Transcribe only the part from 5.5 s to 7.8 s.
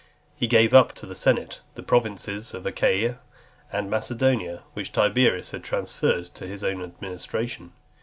had transferred to his own administration.